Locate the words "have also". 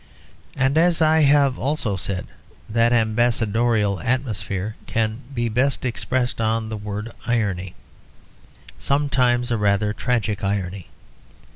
1.19-1.95